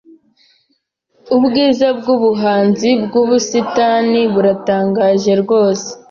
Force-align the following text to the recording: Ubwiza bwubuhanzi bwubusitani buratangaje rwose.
Ubwiza 1.35 1.87
bwubuhanzi 1.99 2.89
bwubusitani 3.03 4.21
buratangaje 4.33 5.31
rwose. 5.41 5.89